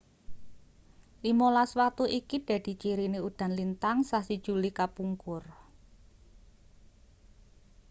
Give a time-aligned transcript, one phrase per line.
[1.25, 5.43] limolas watu iki dadi cirine udan lintang sasi juli kapungkur